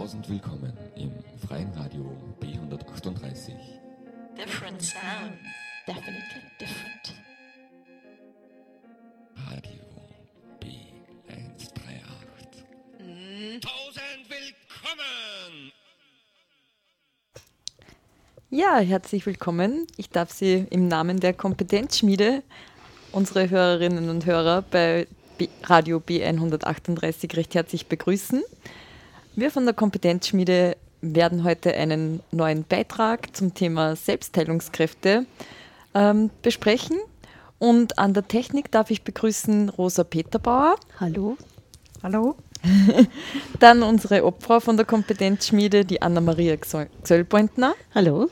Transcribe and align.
Tausend 0.00 0.24
willkommen 0.30 0.72
im 0.96 1.12
freien 1.46 1.70
Radio 1.74 2.16
B138. 2.40 3.52
Different 4.34 4.80
sound. 4.80 5.36
Definitely 5.86 6.40
different. 6.58 7.12
Radio 9.36 9.84
B138. 10.62 13.60
Tausend 13.60 14.30
willkommen! 14.30 15.70
Ja, 18.48 18.78
herzlich 18.78 19.26
willkommen. 19.26 19.86
Ich 19.98 20.08
darf 20.08 20.30
Sie 20.30 20.66
im 20.70 20.88
Namen 20.88 21.20
der 21.20 21.34
Kompetenzschmiede, 21.34 22.42
unsere 23.12 23.50
Hörerinnen 23.50 24.08
und 24.08 24.24
Hörer 24.24 24.62
bei 24.62 25.06
B 25.36 25.50
Radio 25.64 25.98
B138 25.98 27.36
recht 27.36 27.54
herzlich 27.54 27.86
begrüßen. 27.86 28.42
Wir 29.36 29.50
von 29.52 29.64
der 29.64 29.74
Kompetenzschmiede 29.74 30.76
werden 31.02 31.44
heute 31.44 31.72
einen 31.74 32.20
neuen 32.32 32.64
Beitrag 32.64 33.34
zum 33.34 33.54
Thema 33.54 33.94
Selbstheilungskräfte 33.94 35.24
ähm, 35.94 36.30
besprechen. 36.42 36.98
Und 37.58 37.98
an 37.98 38.12
der 38.12 38.26
Technik 38.26 38.70
darf 38.72 38.90
ich 38.90 39.02
begrüßen 39.02 39.68
Rosa 39.68 40.02
Peterbauer. 40.02 40.76
Hallo. 40.98 41.36
Hallo. 42.02 42.34
Dann 43.60 43.82
unsere 43.82 44.24
Obfrau 44.24 44.58
von 44.58 44.76
der 44.76 44.84
Kompetenzschmiede, 44.84 45.84
die 45.84 46.02
Anna-Maria 46.02 46.56
Zöllpointner. 47.04 47.74
Hallo. 47.94 48.28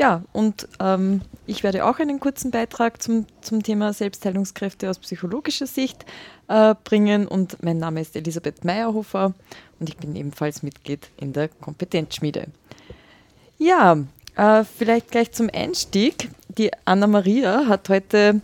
Ja, 0.00 0.22
und 0.32 0.66
ähm, 0.80 1.20
ich 1.46 1.62
werde 1.62 1.84
auch 1.84 1.98
einen 1.98 2.20
kurzen 2.20 2.50
Beitrag 2.50 3.02
zum, 3.02 3.26
zum 3.42 3.62
Thema 3.62 3.92
Selbstheilungskräfte 3.92 4.88
aus 4.88 4.98
psychologischer 4.98 5.66
Sicht 5.66 6.06
äh, 6.48 6.74
bringen. 6.84 7.28
Und 7.28 7.62
mein 7.62 7.76
Name 7.76 8.00
ist 8.00 8.16
Elisabeth 8.16 8.64
Meyerhofer 8.64 9.34
und 9.78 9.90
ich 9.90 9.98
bin 9.98 10.16
ebenfalls 10.16 10.62
Mitglied 10.62 11.10
in 11.18 11.34
der 11.34 11.48
Kompetenzschmiede. 11.48 12.46
Ja, 13.58 13.98
äh, 14.36 14.64
vielleicht 14.64 15.10
gleich 15.10 15.32
zum 15.32 15.50
Einstieg. 15.52 16.30
Die 16.48 16.70
Anna-Maria 16.86 17.66
hat 17.66 17.90
heute 17.90 18.40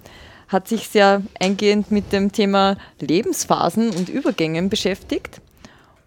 hat 0.49 0.69
sich 0.69 0.89
sehr 0.89 1.23
eingehend 1.41 1.91
mit 1.91 2.13
dem 2.13 2.33
Thema 2.33 2.77
Lebensphasen 3.01 3.89
und 3.97 4.11
Übergängen 4.11 4.69
beschäftigt. 4.69 5.41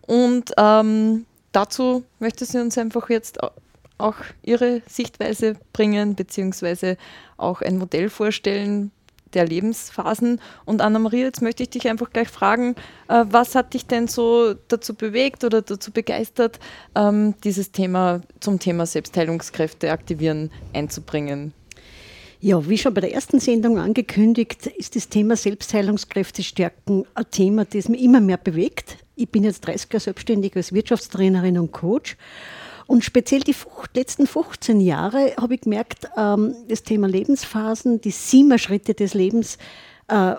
Und 0.05 0.53
ähm, 0.57 1.25
dazu 1.53 2.03
möchte 2.19 2.45
sie 2.45 2.61
uns 2.61 2.77
einfach 2.77 3.09
jetzt 3.09 3.39
auch 3.99 4.15
ihre 4.41 4.81
Sichtweise 4.87 5.55
bringen, 5.73 6.15
beziehungsweise 6.15 6.97
auch 7.37 7.61
ein 7.61 7.77
Modell 7.77 8.09
vorstellen 8.09 8.91
der 9.33 9.45
Lebensphasen. 9.45 10.41
Und 10.65 10.81
Anna-Maria, 10.81 11.25
jetzt 11.25 11.41
möchte 11.41 11.63
ich 11.63 11.69
dich 11.69 11.87
einfach 11.87 12.09
gleich 12.11 12.29
fragen, 12.29 12.75
äh, 13.07 13.25
was 13.29 13.55
hat 13.55 13.73
dich 13.73 13.85
denn 13.85 14.07
so 14.07 14.55
dazu 14.67 14.95
bewegt 14.95 15.43
oder 15.43 15.61
dazu 15.61 15.91
begeistert, 15.91 16.59
ähm, 16.95 17.35
dieses 17.43 17.71
Thema 17.71 18.21
zum 18.39 18.59
Thema 18.59 18.85
Selbstheilungskräfte 18.85 19.91
aktivieren 19.91 20.51
einzubringen? 20.73 21.53
Ja, 22.41 22.67
wie 22.69 22.77
schon 22.77 22.93
bei 22.93 23.01
der 23.01 23.13
ersten 23.13 23.41
Sendung 23.41 23.77
angekündigt, 23.79 24.67
ist 24.67 24.95
das 24.95 25.09
Thema 25.09 25.35
Selbstheilungskräfte 25.35 26.41
stärken 26.41 27.05
ein 27.13 27.25
Thema, 27.29 27.65
das 27.65 27.89
mich 27.89 28.01
immer 28.01 28.21
mehr 28.21 28.37
bewegt. 28.37 28.97
Ich 29.15 29.29
bin 29.29 29.43
jetzt 29.43 29.67
30 29.67 29.91
Jahre 29.91 29.99
selbstständig 29.99 30.55
als 30.55 30.73
Wirtschaftstrainerin 30.73 31.59
und 31.59 31.73
Coach. 31.73 32.15
Und 32.89 33.05
speziell 33.05 33.41
die 33.41 33.53
letzten 33.93 34.25
15 34.25 34.81
Jahre 34.81 35.35
habe 35.39 35.53
ich 35.53 35.61
gemerkt, 35.61 36.09
ähm, 36.17 36.55
das 36.67 36.81
Thema 36.81 37.07
Lebensphasen, 37.07 38.01
die 38.01 38.09
Siemer-Schritte 38.09 38.95
des 38.95 39.13
Lebens, 39.13 39.59
äh, 40.07 40.33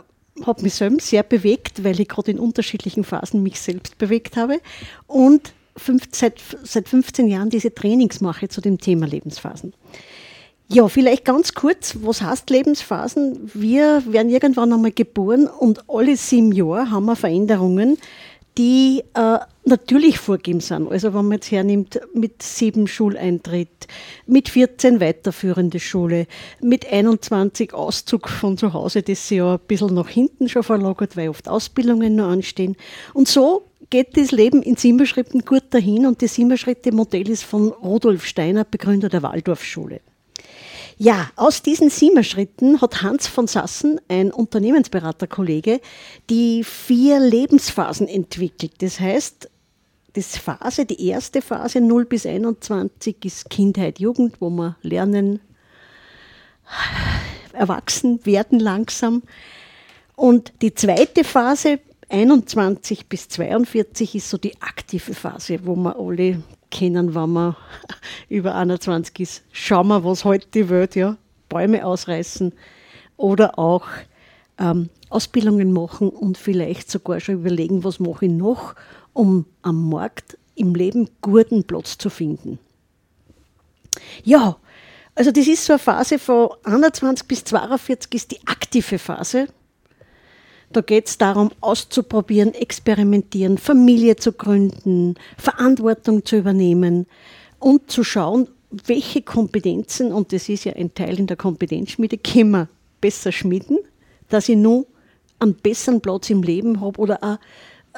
hat 0.44 0.60
mich 0.60 0.74
selbst 0.74 1.06
sehr 1.06 1.22
bewegt, 1.22 1.84
weil 1.84 2.00
ich 2.00 2.08
gerade 2.08 2.32
in 2.32 2.40
unterschiedlichen 2.40 3.04
Phasen 3.04 3.44
mich 3.44 3.60
selbst 3.60 3.98
bewegt 3.98 4.36
habe. 4.36 4.60
Und 5.06 5.52
fünf, 5.76 6.08
seit, 6.10 6.40
seit 6.64 6.88
15 6.88 7.28
Jahren 7.28 7.50
diese 7.50 7.72
Trainings 7.72 8.20
mache 8.20 8.48
zu 8.48 8.60
dem 8.60 8.78
Thema 8.78 9.06
Lebensphasen. 9.06 9.72
Ja, 10.66 10.88
vielleicht 10.88 11.24
ganz 11.24 11.54
kurz, 11.54 11.98
was 12.02 12.20
heißt 12.20 12.50
Lebensphasen? 12.50 13.48
Wir 13.54 14.02
werden 14.06 14.28
irgendwann 14.28 14.72
einmal 14.72 14.90
geboren 14.90 15.46
und 15.46 15.88
alle 15.88 16.16
sieben 16.16 16.50
Jahre 16.50 16.90
haben 16.90 17.06
wir 17.06 17.14
Veränderungen, 17.14 17.96
die 18.58 19.02
äh, 19.14 19.38
natürlich 19.64 20.18
vorgegeben 20.18 20.60
sind. 20.60 20.90
Also 20.90 21.14
wenn 21.14 21.24
man 21.26 21.32
jetzt 21.32 21.50
hernimmt, 21.50 22.00
mit 22.14 22.42
sieben 22.42 22.86
Schuleintritt, 22.86 23.86
mit 24.26 24.48
14 24.48 25.00
weiterführende 25.00 25.80
Schule, 25.80 26.26
mit 26.60 26.90
21 26.90 27.72
Auszug 27.74 28.28
von 28.28 28.58
zu 28.58 28.72
Hause, 28.72 29.02
das 29.02 29.28
sich 29.28 29.38
ja 29.38 29.54
ein 29.54 29.60
bisschen 29.66 29.94
nach 29.94 30.08
hinten 30.08 30.48
schon 30.48 30.62
verlagert, 30.62 31.16
weil 31.16 31.28
oft 31.28 31.48
Ausbildungen 31.48 32.16
noch 32.16 32.28
anstehen. 32.28 32.76
Und 33.14 33.28
so 33.28 33.62
geht 33.90 34.16
das 34.16 34.30
Leben 34.30 34.62
in 34.62 34.76
sieben 34.76 35.04
Schritten 35.06 35.40
gut 35.40 35.64
dahin 35.70 36.06
und 36.06 36.22
das 36.22 36.34
sieben 36.34 36.56
Schritte 36.56 36.92
Modell 36.92 37.28
ist 37.28 37.44
von 37.44 37.68
Rudolf 37.68 38.24
Steiner, 38.24 38.64
Begründer 38.64 39.08
der 39.08 39.22
Waldorfschule. 39.22 40.00
Ja, 41.02 41.30
aus 41.36 41.62
diesen 41.62 41.88
Siemer-Schritten 41.88 42.82
hat 42.82 43.00
Hans 43.00 43.26
von 43.26 43.46
Sassen, 43.46 44.02
ein 44.08 44.30
Unternehmensberaterkollege, 44.30 45.80
die 46.28 46.62
vier 46.62 47.18
Lebensphasen 47.18 48.06
entwickelt. 48.06 48.82
Das 48.82 49.00
heißt, 49.00 49.48
das 50.12 50.36
Phase, 50.36 50.84
die 50.84 51.08
erste 51.08 51.40
Phase 51.40 51.80
0 51.80 52.04
bis 52.04 52.26
21 52.26 53.16
ist 53.24 53.48
Kindheit, 53.48 53.98
Jugend, 53.98 54.42
wo 54.42 54.50
wir 54.50 54.76
lernen, 54.82 55.40
erwachsen 57.54 58.20
werden 58.26 58.60
langsam. 58.60 59.22
Und 60.16 60.52
die 60.60 60.74
zweite 60.74 61.24
Phase 61.24 61.80
21 62.10 63.06
bis 63.06 63.26
42 63.30 64.16
ist 64.16 64.28
so 64.28 64.36
die 64.36 64.60
aktive 64.60 65.14
Phase, 65.14 65.60
wo 65.64 65.76
wir 65.76 65.98
alle 65.98 66.42
kennen, 66.70 67.14
wenn 67.14 67.30
man 67.30 67.56
über 68.28 68.54
21 68.54 69.20
ist. 69.20 69.42
Schauen 69.52 69.88
wir, 69.88 70.04
was 70.04 70.24
heute 70.24 70.48
die 70.52 70.68
Welt, 70.68 70.94
ja. 70.96 71.16
Bäume 71.48 71.84
ausreißen 71.84 72.52
oder 73.16 73.58
auch 73.58 73.86
ähm, 74.58 74.88
Ausbildungen 75.08 75.72
machen 75.72 76.08
und 76.08 76.38
vielleicht 76.38 76.90
sogar 76.90 77.20
schon 77.20 77.36
überlegen, 77.36 77.82
was 77.82 77.98
mache 77.98 78.26
ich 78.26 78.32
noch, 78.32 78.74
um 79.12 79.46
am 79.62 79.90
Markt 79.90 80.38
im 80.54 80.74
Leben 80.74 81.10
guten 81.20 81.64
Platz 81.64 81.98
zu 81.98 82.10
finden. 82.10 82.58
Ja, 84.22 84.56
also 85.14 85.32
das 85.32 85.46
ist 85.46 85.64
so 85.64 85.72
eine 85.72 85.80
Phase 85.80 86.18
von 86.18 86.50
21 86.62 87.26
bis 87.26 87.44
42 87.44 88.14
ist 88.14 88.30
die 88.30 88.46
aktive 88.46 88.98
Phase. 88.98 89.48
Da 90.72 90.82
geht 90.82 91.08
es 91.08 91.18
darum, 91.18 91.50
auszuprobieren, 91.60 92.54
experimentieren, 92.54 93.58
Familie 93.58 94.16
zu 94.16 94.32
gründen, 94.32 95.16
Verantwortung 95.36 96.24
zu 96.24 96.36
übernehmen 96.36 97.06
und 97.58 97.90
zu 97.90 98.04
schauen, 98.04 98.48
welche 98.70 99.22
Kompetenzen, 99.22 100.12
und 100.12 100.32
das 100.32 100.48
ist 100.48 100.64
ja 100.64 100.74
ein 100.74 100.94
Teil 100.94 101.18
in 101.18 101.26
der 101.26 101.36
Kompetenzschmiede, 101.36 102.18
können 102.18 102.50
wir 102.52 102.68
besser 103.00 103.32
schmieden, 103.32 103.78
dass 104.28 104.48
ich 104.48 104.56
nun 104.56 104.86
einen 105.40 105.54
besseren 105.54 106.00
Platz 106.00 106.30
im 106.30 106.42
Leben 106.42 106.80
habe 106.80 107.00
oder 107.00 107.18
auch 107.22 107.38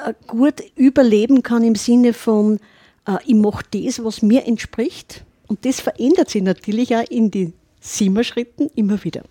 äh, 0.03 0.13
gut 0.25 0.63
überleben 0.75 1.43
kann 1.43 1.63
im 1.63 1.75
Sinne 1.75 2.13
von, 2.13 2.59
äh, 3.05 3.17
ich 3.25 3.35
mache 3.35 3.65
das, 3.71 4.03
was 4.03 4.23
mir 4.23 4.47
entspricht. 4.47 5.23
Und 5.47 5.65
das 5.65 5.79
verändert 5.79 6.29
sich 6.29 6.41
natürlich 6.41 6.95
auch 6.95 7.03
in 7.09 7.29
den 7.29 7.53
Siemer-Schritten 7.81 8.71
immer 8.75 9.03
wieder. 9.03 9.23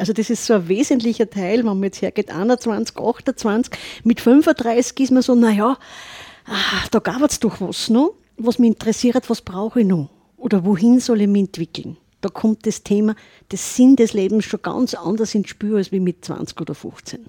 Also 0.00 0.14
das 0.14 0.30
ist 0.30 0.46
so 0.46 0.54
ein 0.54 0.66
wesentlicher 0.66 1.28
Teil, 1.28 1.58
wenn 1.58 1.66
man 1.66 1.82
jetzt 1.82 2.00
hergeht, 2.00 2.30
21, 2.30 2.96
28, 2.96 3.70
mit 4.02 4.22
35 4.22 4.98
ist 4.98 5.10
man 5.10 5.20
so, 5.20 5.34
naja, 5.34 5.76
ah, 6.46 6.86
da 6.90 7.00
gab 7.00 7.20
es 7.20 7.38
doch 7.38 7.60
was 7.60 7.90
noch, 7.90 8.14
was 8.38 8.58
mich 8.58 8.68
interessiert, 8.68 9.28
was 9.28 9.42
brauche 9.42 9.80
ich 9.80 9.86
noch 9.86 10.08
oder 10.38 10.64
wohin 10.64 11.00
soll 11.00 11.20
ich 11.20 11.28
mich 11.28 11.42
entwickeln. 11.42 11.98
Da 12.22 12.30
kommt 12.30 12.66
das 12.66 12.82
Thema, 12.82 13.14
des 13.52 13.76
Sinn 13.76 13.94
des 13.94 14.14
Lebens 14.14 14.46
schon 14.46 14.62
ganz 14.62 14.94
anders 14.94 15.34
ins 15.34 15.50
Spiel 15.50 15.76
als 15.76 15.92
wie 15.92 16.00
mit 16.00 16.24
20 16.24 16.58
oder 16.58 16.74
15. 16.74 17.26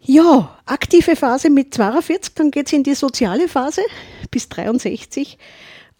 Ja, 0.00 0.58
aktive 0.66 1.14
Phase 1.14 1.48
mit 1.48 1.72
42, 1.74 2.34
dann 2.34 2.50
geht 2.50 2.66
es 2.66 2.72
in 2.72 2.82
die 2.82 2.96
soziale 2.96 3.46
Phase 3.46 3.82
bis 4.32 4.48
63. 4.48 5.38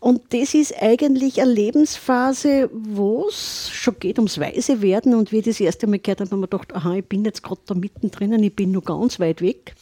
Und 0.02 0.34
das 0.34 0.52
ist 0.52 0.74
eigentlich 0.82 1.40
eine 1.40 1.52
Lebensphase, 1.52 2.68
wo 2.72 3.28
es 3.28 3.70
schon 3.70 4.00
geht 4.00 4.18
ums 4.18 4.40
Weise 4.40 4.82
werden. 4.82 5.14
Und 5.14 5.30
wie 5.30 5.38
ich 5.38 5.44
das 5.44 5.60
erste 5.60 5.86
Mal 5.86 6.00
gehört 6.00 6.18
habe, 6.18 6.28
habe 6.28 6.38
ich 6.38 6.40
mir 6.40 6.48
gedacht, 6.48 6.74
aha, 6.74 6.94
ich 6.96 7.04
bin 7.04 7.24
jetzt 7.24 7.44
gerade 7.44 7.60
da 7.66 7.74
mittendrin, 7.74 8.42
ich 8.42 8.56
bin 8.56 8.72
nur 8.72 8.82
ganz 8.82 9.20
weit 9.20 9.40
weg. 9.40 9.76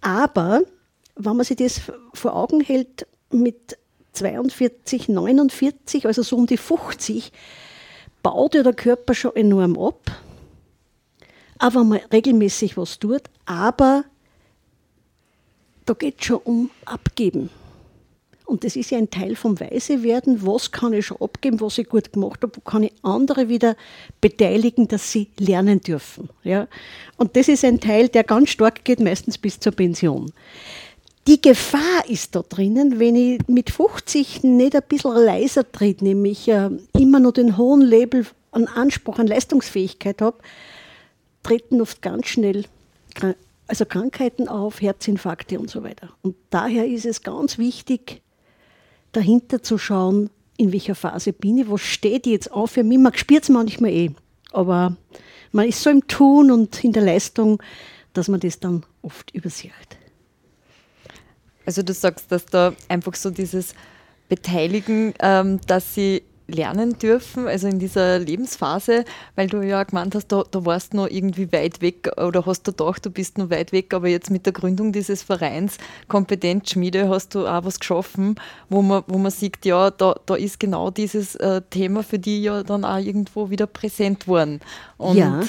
Aber 0.00 0.62
wenn 1.16 1.36
man 1.36 1.44
sich 1.44 1.56
das 1.56 1.80
vor 2.14 2.36
Augen 2.36 2.60
hält, 2.60 3.08
mit 3.32 3.76
42, 4.12 5.08
49, 5.08 6.06
also 6.06 6.22
so 6.22 6.36
um 6.36 6.46
die 6.46 6.56
50, 6.56 7.32
baut 8.22 8.54
ja 8.54 8.62
der 8.62 8.74
Körper 8.74 9.12
schon 9.12 9.34
enorm 9.34 9.76
ab. 9.76 10.22
Aber 11.58 11.80
wenn 11.80 11.88
man 11.88 12.00
regelmäßig 12.12 12.76
was 12.76 13.00
tut, 13.00 13.22
aber 13.46 14.04
da 15.84 15.94
geht 15.94 16.20
es 16.20 16.26
schon 16.26 16.42
um 16.44 16.70
Abgeben. 16.84 17.50
Und 18.44 18.64
das 18.64 18.76
ist 18.76 18.90
ja 18.90 18.98
ein 18.98 19.10
Teil 19.10 19.36
vom 19.36 19.58
Weisewerden. 19.58 20.46
Was 20.46 20.72
kann 20.72 20.92
ich 20.92 21.06
schon 21.06 21.20
abgeben, 21.20 21.60
was 21.60 21.78
ich 21.78 21.88
gut 21.88 22.12
gemacht 22.12 22.42
habe? 22.42 22.52
Wo 22.54 22.60
kann 22.60 22.82
ich 22.82 22.92
andere 23.02 23.48
wieder 23.48 23.76
beteiligen, 24.20 24.88
dass 24.88 25.12
sie 25.12 25.28
lernen 25.38 25.80
dürfen? 25.80 26.28
Ja? 26.42 26.68
Und 27.16 27.36
das 27.36 27.48
ist 27.48 27.64
ein 27.64 27.80
Teil, 27.80 28.08
der 28.08 28.24
ganz 28.24 28.50
stark 28.50 28.84
geht, 28.84 29.00
meistens 29.00 29.38
bis 29.38 29.60
zur 29.60 29.72
Pension. 29.72 30.32
die 31.26 31.40
Gefahr 31.40 32.08
ist 32.08 32.34
da 32.34 32.42
drinnen, 32.42 32.98
wenn 32.98 33.14
ich 33.14 33.46
mit 33.46 33.70
50 33.70 34.42
nicht 34.42 34.74
ein 34.74 34.82
bisschen 34.88 35.14
leiser 35.14 35.70
tritt, 35.70 36.02
nämlich 36.02 36.48
äh, 36.48 36.68
immer 36.98 37.20
nur 37.20 37.32
den 37.32 37.56
hohen 37.56 37.80
Label 37.80 38.26
an 38.50 38.66
Anspruch, 38.66 39.18
an 39.18 39.28
Leistungsfähigkeit 39.28 40.20
habe, 40.20 40.38
treten 41.42 41.80
oft 41.80 42.02
ganz 42.02 42.26
schnell 42.26 42.64
also 43.66 43.86
Krankheiten 43.86 44.48
auf, 44.48 44.82
Herzinfarkte 44.82 45.58
und 45.58 45.70
so 45.70 45.82
weiter. 45.82 46.10
Und 46.22 46.36
daher 46.50 46.86
ist 46.86 47.06
es 47.06 47.22
ganz 47.22 47.56
wichtig, 47.56 48.20
dahinter 49.12 49.62
zu 49.62 49.78
schauen, 49.78 50.30
in 50.56 50.72
welcher 50.72 50.94
Phase 50.94 51.32
bin 51.32 51.58
ich, 51.58 51.70
was 51.70 51.80
steht 51.80 52.26
jetzt 52.26 52.52
auf 52.52 52.72
für 52.72 52.84
mich. 52.84 52.98
Man 52.98 53.14
spürt 53.14 53.44
es 53.44 53.48
manchmal 53.48 53.90
eh, 53.90 54.10
aber 54.52 54.96
man 55.50 55.68
ist 55.68 55.82
so 55.82 55.90
im 55.90 56.06
Tun 56.06 56.50
und 56.50 56.82
in 56.84 56.92
der 56.92 57.02
Leistung, 57.02 57.62
dass 58.12 58.28
man 58.28 58.40
das 58.40 58.60
dann 58.60 58.84
oft 59.02 59.30
übersieht. 59.34 59.72
Also 61.64 61.82
du 61.82 61.92
sagst, 61.92 62.30
dass 62.30 62.46
da 62.46 62.74
einfach 62.88 63.14
so 63.14 63.30
dieses 63.30 63.74
Beteiligen, 64.28 65.14
ähm, 65.20 65.60
dass 65.66 65.94
sie 65.94 66.22
lernen 66.46 66.98
dürfen, 66.98 67.46
also 67.46 67.68
in 67.68 67.78
dieser 67.78 68.18
Lebensphase, 68.18 69.04
weil 69.36 69.48
du 69.48 69.62
ja 69.62 69.82
gemeint 69.84 70.14
hast, 70.14 70.28
da, 70.28 70.44
da 70.50 70.64
warst 70.64 70.92
du 70.92 70.98
noch 70.98 71.08
irgendwie 71.08 71.52
weit 71.52 71.80
weg 71.80 72.10
oder 72.20 72.46
hast 72.46 72.66
du 72.66 72.72
gedacht, 72.72 73.06
du 73.06 73.10
bist 73.10 73.38
noch 73.38 73.50
weit 73.50 73.72
weg, 73.72 73.94
aber 73.94 74.08
jetzt 74.08 74.30
mit 74.30 74.46
der 74.46 74.52
Gründung 74.52 74.92
dieses 74.92 75.22
Vereins 75.22 75.78
Kompetenzschmiede 76.08 77.08
hast 77.08 77.34
du 77.34 77.46
auch 77.46 77.64
was 77.64 77.80
geschaffen, 77.80 78.36
wo 78.68 78.82
man, 78.82 79.04
wo 79.06 79.18
man 79.18 79.30
sieht, 79.30 79.64
ja, 79.64 79.90
da, 79.90 80.16
da 80.26 80.34
ist 80.34 80.60
genau 80.60 80.90
dieses 80.90 81.36
äh, 81.36 81.62
Thema 81.70 82.02
für 82.02 82.18
die 82.18 82.42
ja 82.42 82.62
dann 82.62 82.84
auch 82.84 82.98
irgendwo 82.98 83.50
wieder 83.50 83.66
präsent 83.66 84.26
worden. 84.28 84.60
Und 84.98 85.16
ja. 85.16 85.40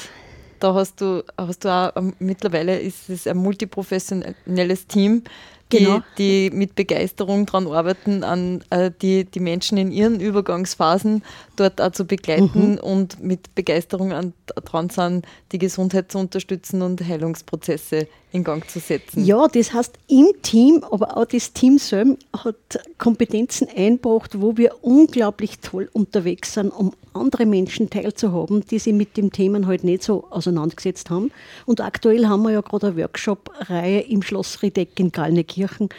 da 0.59 0.73
hast 0.73 1.01
du, 1.01 1.23
hast 1.37 1.65
du 1.65 1.69
auch, 1.69 1.95
ähm, 1.95 2.13
mittlerweile 2.19 2.79
ist 2.79 3.09
es 3.09 3.27
ein 3.27 3.37
multiprofessionelles 3.37 4.87
Team, 4.87 5.23
genau. 5.69 6.01
die, 6.17 6.49
die 6.49 6.55
mit 6.55 6.75
Begeisterung 6.75 7.45
daran 7.45 7.67
arbeiten, 7.67 8.23
an 8.23 8.63
äh, 8.69 8.91
die, 9.01 9.25
die 9.25 9.39
Menschen 9.39 9.77
in 9.77 9.91
ihren 9.91 10.19
Übergangsphasen 10.19 11.23
dort 11.55 11.81
auch 11.81 11.91
zu 11.91 12.05
begleiten 12.05 12.73
mhm. 12.73 12.77
und 12.77 13.23
mit 13.23 13.53
Begeisterung 13.55 14.33
daran 14.45 14.89
sind, 14.89 15.25
die 15.51 15.59
Gesundheit 15.59 16.11
zu 16.11 16.19
unterstützen 16.19 16.81
und 16.81 17.01
Heilungsprozesse 17.01 18.07
in 18.33 18.43
Gang 18.43 18.67
zu 18.67 18.79
setzen. 18.79 19.23
Ja, 19.23 19.47
das 19.47 19.73
heißt 19.73 19.93
im 20.07 20.27
Team, 20.41 20.83
aber 20.89 21.15
auch 21.17 21.25
das 21.25 21.53
Team 21.53 21.77
selbst 21.77 22.17
hat 22.35 22.55
Kompetenzen 22.97 23.67
eingebracht, 23.73 24.41
wo 24.41 24.57
wir 24.57 24.75
unglaublich 24.81 25.59
toll 25.59 25.87
unterwegs 25.93 26.55
sind, 26.55 26.69
um 26.69 26.93
andere 27.13 27.45
Menschen 27.45 27.91
teilzuhaben, 27.91 28.65
die 28.65 28.79
sich 28.79 28.93
mit 28.93 29.17
dem 29.17 29.31
Themen 29.31 29.67
halt 29.67 29.83
nicht 29.83 30.01
so 30.01 30.25
auseinandergesetzt 30.31 31.11
haben. 31.11 31.31
Und 31.67 31.79
aktuell 31.79 32.25
haben 32.25 32.41
wir 32.41 32.49
ja 32.49 32.61
gerade 32.61 32.87
eine 32.87 32.97
Workshop-Reihe 32.97 34.01
im 34.01 34.23
Schloss 34.23 34.63
Riedeck 34.63 34.99
in 34.99 35.11
Gallnenkirchen. 35.11 35.89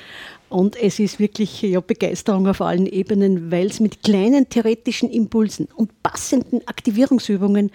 Und 0.49 0.75
es 0.77 0.99
ist 0.99 1.21
wirklich 1.21 1.63
ja, 1.63 1.81
Begeisterung 1.81 2.49
auf 2.49 2.61
allen 2.61 2.87
Ebenen, 2.87 3.53
weil 3.53 3.69
es 3.69 3.79
mit 3.79 4.03
kleinen 4.03 4.49
theoretischen 4.49 5.09
Impulsen 5.09 5.69
und 5.77 6.03
passenden 6.03 6.67
Aktivierungsübungen 6.67 7.71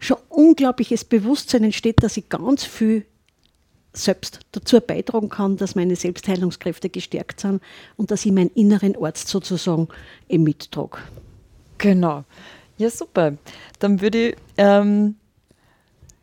schon 0.00 0.18
unglaubliches 0.28 1.04
Bewusstsein 1.04 1.62
entsteht, 1.62 2.02
dass 2.02 2.16
ich 2.16 2.28
ganz 2.28 2.64
viel 2.64 3.06
selbst 3.94 4.40
dazu 4.52 4.80
beitragen 4.80 5.28
kann, 5.28 5.56
dass 5.56 5.74
meine 5.74 5.96
Selbstheilungskräfte 5.96 6.90
gestärkt 6.90 7.40
sind 7.40 7.62
und 7.96 8.10
dass 8.10 8.26
ich 8.26 8.32
meinen 8.32 8.50
inneren 8.50 8.96
Arzt 9.02 9.28
sozusagen 9.28 9.88
mittrage. 10.28 10.98
Genau. 11.78 12.24
Ja, 12.76 12.90
super. 12.90 13.34
Dann 13.78 14.00
würde 14.00 14.30
ich, 14.30 14.36
ähm, 14.56 15.16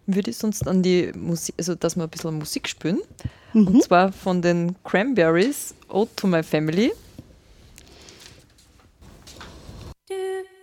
würde 0.05 0.31
ich 0.31 0.37
sonst 0.37 0.67
an 0.67 0.83
die 0.83 1.11
Musik, 1.15 1.55
also 1.57 1.75
dass 1.75 1.95
wir 1.95 2.03
ein 2.03 2.09
bisschen 2.09 2.37
Musik 2.37 2.67
spielen. 2.67 2.99
Mhm. 3.53 3.67
Und 3.67 3.83
zwar 3.83 4.11
von 4.11 4.41
den 4.41 4.75
Cranberries, 4.83 5.73
Ode 5.89 6.11
to 6.15 6.27
My 6.27 6.43
Family. 6.43 6.91
see 10.11 10.60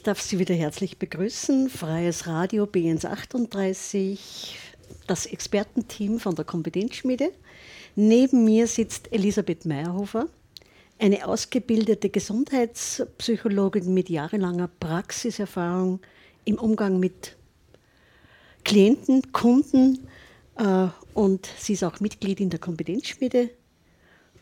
ich 0.00 0.04
darf 0.04 0.22
Sie 0.22 0.38
wieder 0.38 0.54
herzlich 0.54 0.96
begrüßen. 0.96 1.68
Freies 1.68 2.26
Radio 2.26 2.64
BNs 2.64 3.04
38, 3.04 4.56
das 5.06 5.26
Expertenteam 5.26 6.18
von 6.18 6.34
der 6.34 6.46
Kompetenzschmiede. 6.46 7.32
Neben 7.96 8.46
mir 8.46 8.66
sitzt 8.66 9.12
Elisabeth 9.12 9.66
Meyerhofer, 9.66 10.26
eine 10.98 11.28
ausgebildete 11.28 12.08
Gesundheitspsychologin 12.08 13.92
mit 13.92 14.08
jahrelanger 14.08 14.70
Praxiserfahrung 14.80 16.00
im 16.46 16.54
Umgang 16.58 16.98
mit 16.98 17.36
Klienten, 18.64 19.32
Kunden 19.32 20.08
äh, 20.56 20.86
und 21.12 21.46
sie 21.58 21.74
ist 21.74 21.84
auch 21.84 22.00
Mitglied 22.00 22.40
in 22.40 22.48
der 22.48 22.58
Kompetenzschmiede. 22.58 23.50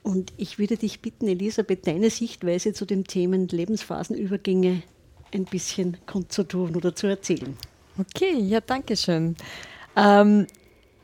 Und 0.04 0.32
ich 0.36 0.60
würde 0.60 0.76
dich 0.76 1.02
bitten, 1.02 1.26
Elisabeth, 1.26 1.84
deine 1.84 2.10
Sichtweise 2.10 2.74
zu 2.74 2.84
dem 2.84 3.08
Thema 3.08 3.38
Lebensphasenübergänge 3.38 4.84
ein 5.32 5.44
bisschen 5.44 5.96
kundzutun 6.06 6.76
oder 6.76 6.94
zu 6.94 7.06
erzählen. 7.06 7.56
Okay, 7.98 8.38
ja, 8.38 8.60
danke 8.60 8.96
schön. 8.96 9.36
Ähm, 9.96 10.46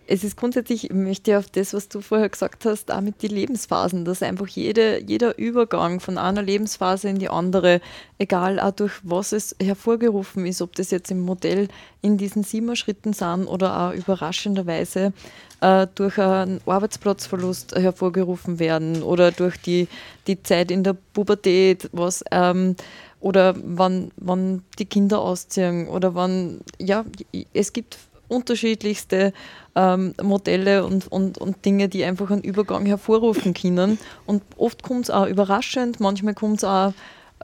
es 0.06 0.24
ist 0.24 0.36
grundsätzlich, 0.36 0.84
ich 0.84 0.92
möchte 0.92 1.38
auf 1.38 1.48
das, 1.50 1.72
was 1.72 1.88
du 1.88 2.00
vorher 2.00 2.28
gesagt 2.28 2.64
hast, 2.64 2.90
auch 2.90 3.00
mit 3.00 3.22
den 3.22 3.30
Lebensphasen, 3.30 4.04
dass 4.04 4.22
einfach 4.22 4.46
jede, 4.46 5.02
jeder 5.02 5.38
Übergang 5.38 6.00
von 6.00 6.18
einer 6.18 6.42
Lebensphase 6.42 7.08
in 7.08 7.18
die 7.18 7.28
andere, 7.28 7.80
egal 8.18 8.60
auch 8.60 8.72
durch 8.72 8.92
was 9.02 9.32
es 9.32 9.56
hervorgerufen 9.62 10.46
ist, 10.46 10.62
ob 10.62 10.74
das 10.76 10.90
jetzt 10.90 11.10
im 11.10 11.20
Modell 11.20 11.68
in 12.02 12.18
diesen 12.18 12.44
sieben 12.44 12.74
Schritten 12.76 13.12
sind 13.12 13.46
oder 13.46 13.80
auch 13.80 13.94
überraschenderweise 13.94 15.12
äh, 15.60 15.86
durch 15.94 16.18
einen 16.18 16.60
Arbeitsplatzverlust 16.66 17.74
hervorgerufen 17.76 18.58
werden 18.58 19.02
oder 19.02 19.32
durch 19.32 19.56
die, 19.56 19.88
die 20.26 20.42
Zeit 20.42 20.70
in 20.70 20.84
der 20.84 20.96
Pubertät, 21.14 21.88
was 21.92 22.24
ähm, 22.30 22.76
oder 23.20 23.54
wann, 23.56 24.10
wann 24.16 24.62
die 24.78 24.84
Kinder 24.84 25.20
ausziehen 25.20 25.88
oder 25.88 26.14
wann, 26.14 26.60
ja, 26.78 27.06
es 27.54 27.72
gibt 27.72 27.96
unterschiedlichste 28.34 29.32
ähm, 29.74 30.14
Modelle 30.22 30.84
und, 30.84 31.10
und, 31.10 31.38
und 31.38 31.64
Dinge, 31.64 31.88
die 31.88 32.04
einfach 32.04 32.30
einen 32.30 32.42
Übergang 32.42 32.86
hervorrufen 32.86 33.54
können. 33.54 33.98
Und 34.26 34.42
oft 34.56 34.82
kommt 34.82 35.04
es 35.04 35.10
auch 35.10 35.26
überraschend, 35.26 36.00
manchmal 36.00 36.34
kommt 36.34 36.58
es 36.58 36.64
auch 36.64 36.92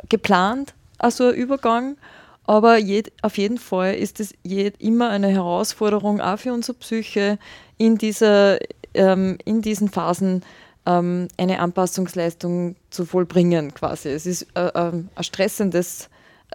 geplant, 0.08 0.74
also 0.98 1.28
ein 1.28 1.34
Übergang. 1.34 1.96
Aber 2.44 2.78
jed, 2.78 3.12
auf 3.22 3.38
jeden 3.38 3.58
Fall 3.58 3.94
ist 3.94 4.18
es 4.18 4.34
immer 4.42 5.10
eine 5.10 5.28
Herausforderung, 5.28 6.20
auch 6.20 6.38
für 6.38 6.52
unsere 6.52 6.76
Psyche, 6.78 7.38
in, 7.78 7.96
dieser, 7.96 8.58
ähm, 8.94 9.38
in 9.44 9.62
diesen 9.62 9.88
Phasen 9.88 10.42
ähm, 10.86 11.28
eine 11.36 11.60
Anpassungsleistung 11.60 12.76
zu 12.90 13.04
vollbringen 13.04 13.72
quasi. 13.74 14.08
Es 14.08 14.26
ist 14.26 14.46
äh, 14.54 14.66
äh, 14.66 14.92
ein 15.14 15.24
stressendes 15.24 16.08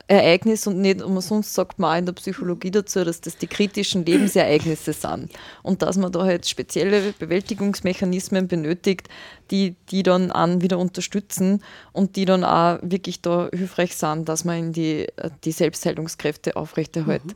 Ereignis 0.08 0.68
und 0.68 0.82
nicht 0.82 1.02
umsonst 1.02 1.54
sagt 1.54 1.80
man 1.80 1.94
auch 1.94 1.98
in 2.00 2.06
der 2.06 2.14
Psychologie 2.14 2.72
dazu, 2.72 3.04
dass 3.04 3.22
das 3.22 3.38
die 3.38 3.48
kritischen 3.48 4.06
Lebensereignisse 4.06 4.94
sind 4.94 5.32
und 5.64 5.82
dass 5.82 5.98
man 5.98 6.12
da 6.12 6.24
halt 6.24 6.48
spezielle 6.48 7.14
Bewältigungsmechanismen 7.18 8.48
benötigt, 8.48 9.10
die, 9.50 9.75
die 9.90 10.04
dann 10.04 10.32
an 10.32 10.62
wieder 10.62 10.78
unterstützen 10.78 11.64
und 11.92 12.16
die 12.16 12.25
dann 12.25 12.44
auch 12.44 12.78
wirklich 12.82 13.22
da 13.22 13.50
hilfreich 13.52 13.96
sind, 13.96 14.30
dass 14.30 14.46
man 14.46 14.74
die, 14.74 15.08
die 15.44 15.52
Selbstheilungskräfte 15.52 16.56
aufrechterhält. 16.56 17.25
Mhm. 17.25 17.34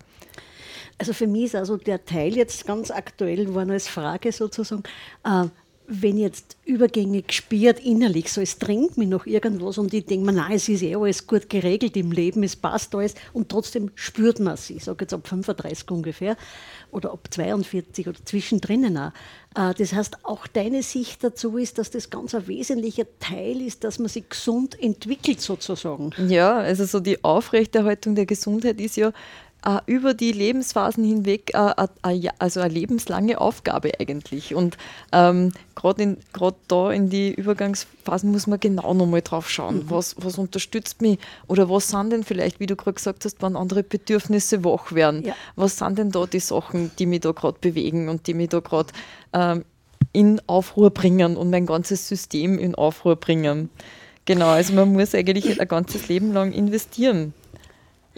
Also 0.99 1.13
für 1.13 1.27
mich 1.27 1.45
ist 1.45 1.55
also 1.55 1.77
der 1.77 2.03
Teil 2.03 2.35
jetzt 2.35 2.67
ganz 2.67 2.91
aktuell, 2.91 3.45
nur 3.45 3.61
als 3.61 3.87
Frage 3.87 4.31
sozusagen, 4.31 4.83
äh, 5.23 5.45
wenn 5.89 6.17
jetzt 6.17 6.55
Übergänge 6.65 7.23
gespürt 7.23 7.79
innerlich, 7.79 8.31
so 8.31 8.41
es 8.41 8.59
drängt 8.59 8.97
mich 8.97 9.09
noch 9.09 9.25
irgendwas 9.25 9.79
und 9.79 9.91
ich 9.91 10.05
denke 10.05 10.27
mir, 10.27 10.33
nein, 10.33 10.51
es 10.53 10.69
ist 10.69 10.83
eh 10.83 10.95
alles 10.95 11.25
gut 11.25 11.49
geregelt 11.49 11.97
im 11.97 12.11
Leben, 12.11 12.43
es 12.43 12.55
passt 12.55 12.93
alles 12.93 13.15
und 13.33 13.49
trotzdem 13.49 13.89
spürt 13.95 14.39
man 14.39 14.55
sie. 14.55 14.75
Ich 14.75 14.83
sage 14.83 15.05
jetzt 15.05 15.13
ab 15.13 15.27
35 15.27 15.89
ungefähr 15.89 16.37
oder 16.91 17.11
ab 17.11 17.27
42 17.31 18.07
oder 18.07 18.23
zwischendrin 18.23 18.97
auch. 18.97 19.11
Äh, 19.55 19.73
das 19.73 19.93
heißt, 19.93 20.25
auch 20.25 20.45
deine 20.45 20.83
Sicht 20.83 21.23
dazu 21.23 21.57
ist, 21.57 21.79
dass 21.79 21.89
das 21.89 22.11
ganz 22.11 22.35
ein 22.35 22.47
wesentlicher 22.47 23.05
Teil 23.19 23.59
ist, 23.61 23.83
dass 23.83 23.97
man 23.97 24.09
sich 24.09 24.29
gesund 24.29 24.79
entwickelt 24.79 25.41
sozusagen. 25.41 26.11
Ja, 26.27 26.57
also 26.57 26.85
so 26.85 26.99
die 26.99 27.23
Aufrechterhaltung 27.23 28.13
der 28.13 28.27
Gesundheit 28.27 28.79
ist 28.79 28.95
ja 28.95 29.11
äh, 29.65 29.79
über 29.85 30.13
die 30.13 30.31
Lebensphasen 30.31 31.03
hinweg 31.03 31.51
äh, 31.53 31.85
äh, 32.03 32.29
also 32.39 32.61
eine 32.61 32.73
lebenslange 32.73 33.39
Aufgabe 33.41 33.91
eigentlich. 33.99 34.55
Und 34.55 34.77
ähm, 35.11 35.51
gerade 35.75 36.17
da 36.67 36.91
in 36.91 37.09
die 37.09 37.33
Übergangsphasen 37.33 38.31
muss 38.31 38.47
man 38.47 38.59
genau 38.59 38.93
nochmal 38.93 39.21
drauf 39.21 39.49
schauen, 39.49 39.77
mhm. 39.77 39.89
was, 39.89 40.15
was 40.17 40.37
unterstützt 40.37 41.01
mich 41.01 41.19
oder 41.47 41.69
was 41.69 41.89
sind 41.89 42.11
denn 42.11 42.23
vielleicht, 42.23 42.59
wie 42.59 42.67
du 42.67 42.75
gerade 42.75 42.95
gesagt 42.95 43.25
hast, 43.25 43.37
wann 43.41 43.55
andere 43.55 43.83
Bedürfnisse 43.83 44.63
wach 44.63 44.93
werden. 44.93 45.25
Ja. 45.25 45.35
Was 45.55 45.77
sind 45.77 45.97
denn 45.97 46.11
da 46.11 46.25
die 46.25 46.39
Sachen, 46.39 46.91
die 46.97 47.05
mich 47.05 47.21
da 47.21 47.31
gerade 47.31 47.57
bewegen 47.59 48.09
und 48.09 48.27
die 48.27 48.33
mich 48.33 48.49
da 48.49 48.59
gerade 48.61 48.93
ähm, 49.33 49.65
in 50.13 50.41
Aufruhr 50.47 50.89
bringen 50.89 51.37
und 51.37 51.49
mein 51.49 51.65
ganzes 51.65 52.07
System 52.07 52.57
in 52.57 52.75
Aufruhr 52.75 53.15
bringen. 53.15 53.69
Genau, 54.25 54.49
also 54.49 54.73
man 54.73 54.93
muss 54.93 55.13
eigentlich 55.13 55.59
ein 55.59 55.67
ganzes 55.67 56.07
Leben 56.07 56.33
lang 56.33 56.51
investieren 56.51 57.33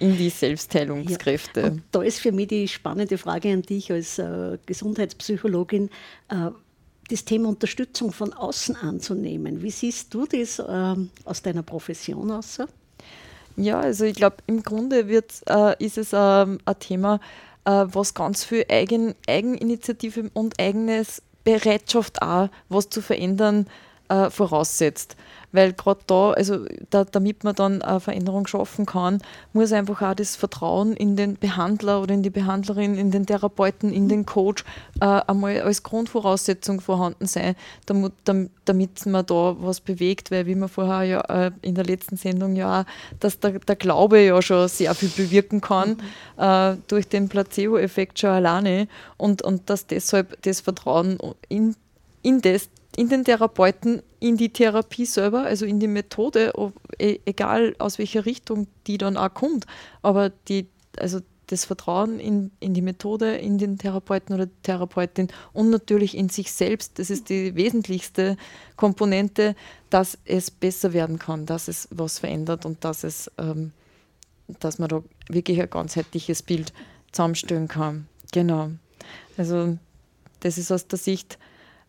in 0.02 0.18
die 0.18 0.30
Selbstheilungskräfte. 0.30 1.62
Ja. 1.62 1.72
da 1.92 2.02
ist 2.02 2.20
für 2.20 2.32
mich 2.32 2.48
die 2.48 2.68
spannende 2.68 3.18
Frage 3.18 3.54
an 3.54 3.62
dich 3.62 3.92
als 3.92 4.18
äh, 4.18 4.58
Gesundheitspsychologin, 4.66 5.90
äh, 6.30 6.50
das 7.10 7.24
Thema 7.26 7.50
Unterstützung 7.50 8.12
von 8.12 8.34
außen 8.34 8.76
anzunehmen. 8.78 9.62
Wie 9.62 9.70
siehst 9.70 10.14
du 10.14 10.26
das 10.26 10.60
äh, 10.60 10.96
aus 11.26 11.42
deiner 11.44 11.62
Profession 11.62 12.32
aus? 12.32 12.60
Ja, 13.58 13.80
also 13.80 14.06
ich 14.06 14.16
glaube, 14.16 14.38
im 14.48 14.64
Grunde 14.64 15.08
wird, 15.08 15.34
äh, 15.48 15.76
ist 15.84 15.98
es 15.98 16.12
ähm, 16.14 16.60
ein 16.66 16.80
Thema, 16.80 17.20
äh, 17.66 17.86
was 17.86 18.14
ganz 18.14 18.44
viel 18.44 18.66
Eigen, 18.70 19.14
Eigeninitiative 19.28 20.32
und 20.34 20.60
eigenes 20.60 21.22
Bereitschaft 21.44 22.22
auch, 22.22 22.50
was 22.70 22.90
zu 22.90 23.02
verändern, 23.02 23.68
äh, 23.68 23.91
voraussetzt 24.30 25.16
weil 25.52 25.74
gerade 25.74 26.02
da, 26.08 26.32
also 26.32 26.66
da, 26.90 27.04
damit 27.04 27.44
man 27.44 27.56
dann 27.56 27.82
eine 27.82 28.00
Veränderung 28.00 28.48
schaffen 28.48 28.86
kann, 28.86 29.22
muss 29.54 29.72
einfach 29.72 30.02
auch 30.02 30.14
das 30.14 30.36
Vertrauen 30.36 30.94
in 30.94 31.16
den 31.16 31.36
Behandler 31.36 32.02
oder 32.02 32.14
in 32.14 32.24
die 32.24 32.30
Behandlerin, 32.30 32.96
in 32.96 33.12
den 33.12 33.26
Therapeuten, 33.26 33.92
in 33.92 34.08
den 34.08 34.26
Coach 34.26 34.64
äh, 35.02 35.06
einmal 35.06 35.62
als 35.62 35.84
Grundvoraussetzung 35.84 36.82
vorhanden 36.82 37.28
sein, 37.28 37.56
damit, 37.86 38.14
damit 38.66 39.06
man 39.06 39.26
da 39.26 39.56
was 39.60 39.82
bewegt, 39.82 40.32
weil 40.32 40.46
wie 40.46 40.56
man 40.56 40.70
vorher 40.70 41.04
ja 41.04 41.22
äh, 41.22 41.52
in 41.62 41.76
der 41.76 41.86
letzten 41.86 42.18
Sendung 42.18 42.56
ja 42.56 42.86
dass 43.20 43.40
der, 43.40 43.60
der 43.60 43.76
Glaube 43.76 44.20
ja 44.20 44.42
schon 44.42 44.68
sehr 44.68 44.94
viel 44.96 45.10
bewirken 45.10 45.62
kann 45.62 45.98
mhm. 46.38 46.44
äh, 46.44 46.78
durch 46.88 47.08
den 47.08 47.30
Placebo-Effekt 47.30 48.20
schon 48.20 48.30
alleine 48.32 48.88
und, 49.18 49.42
und 49.42 49.70
dass 49.70 49.88
deshalb 49.88 50.42
das 50.44 50.62
Vertrauen 50.62 51.18
in, 51.50 51.76
in 52.22 52.42
das 52.42 52.70
in 52.96 53.10
den 53.10 53.24
Therapeuten, 53.24 54.02
in 54.20 54.38
die 54.38 54.50
Therapie 54.50 55.06
selber, 55.06 55.44
also 55.44 55.66
in 55.66 55.80
die 55.80 55.88
Methode, 55.88 56.52
ob, 56.56 56.74
e, 57.00 57.20
egal 57.26 57.76
aus 57.80 57.98
welcher 57.98 58.26
Richtung 58.26 58.68
die 58.88 58.98
dann 58.98 59.18
auch 59.18 59.34
kommt. 59.34 59.66
Aber 60.02 60.30
die, 60.30 60.68
also 60.98 61.22
das 61.48 61.66
Vertrauen 61.66 62.20
in, 62.20 62.52
in 62.60 62.74
die 62.74 62.82
Methode, 62.82 63.36
in 63.36 63.58
den 63.58 63.78
Therapeuten 63.78 64.34
oder 64.34 64.48
Therapeutin 64.64 65.28
und 65.54 65.70
natürlich 65.70 66.16
in 66.16 66.30
sich 66.30 66.52
selbst, 66.52 66.98
das 66.98 67.10
ist 67.10 67.30
die 67.30 67.56
wesentlichste 67.56 68.38
Komponente, 68.78 69.56
dass 69.90 70.18
es 70.24 70.50
besser 70.50 70.94
werden 70.94 71.20
kann, 71.20 71.46
dass 71.46 71.68
es 71.68 71.90
was 71.92 72.20
verändert 72.20 72.66
und 72.66 72.84
dass 72.86 73.04
es, 73.04 73.30
ähm, 73.38 73.72
dass 74.60 74.80
man 74.80 74.90
da 74.90 75.04
wirklich 75.28 75.62
ein 75.62 75.70
ganzheitliches 75.70 76.42
Bild 76.42 76.72
zusammenstellen 77.12 77.68
kann. 77.68 78.08
Genau. 78.32 78.72
Also 79.38 79.78
das 80.40 80.58
ist 80.58 80.72
aus 80.72 80.88
der 80.88 81.00
Sicht 81.00 81.38